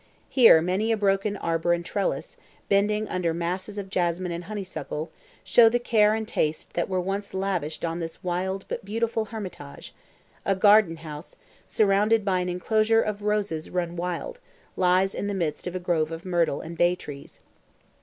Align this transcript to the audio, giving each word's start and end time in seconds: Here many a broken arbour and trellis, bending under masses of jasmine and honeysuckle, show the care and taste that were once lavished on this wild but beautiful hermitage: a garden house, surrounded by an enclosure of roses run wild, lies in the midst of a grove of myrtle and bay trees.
Here 0.29 0.63
many 0.63 0.91
a 0.91 0.97
broken 0.97 1.37
arbour 1.37 1.73
and 1.73 1.85
trellis, 1.85 2.35
bending 2.69 3.07
under 3.07 3.35
masses 3.35 3.77
of 3.77 3.87
jasmine 3.91 4.31
and 4.31 4.45
honeysuckle, 4.45 5.11
show 5.43 5.69
the 5.69 5.77
care 5.77 6.15
and 6.15 6.27
taste 6.27 6.73
that 6.73 6.89
were 6.89 6.99
once 6.99 7.35
lavished 7.35 7.85
on 7.85 7.99
this 7.99 8.23
wild 8.23 8.65
but 8.67 8.83
beautiful 8.83 9.25
hermitage: 9.25 9.93
a 10.43 10.55
garden 10.55 10.95
house, 11.05 11.35
surrounded 11.67 12.25
by 12.25 12.39
an 12.39 12.49
enclosure 12.49 13.03
of 13.03 13.21
roses 13.21 13.69
run 13.69 13.95
wild, 13.95 14.39
lies 14.75 15.13
in 15.13 15.27
the 15.27 15.35
midst 15.35 15.67
of 15.67 15.75
a 15.75 15.79
grove 15.79 16.11
of 16.11 16.25
myrtle 16.25 16.61
and 16.61 16.79
bay 16.79 16.95
trees. 16.95 17.39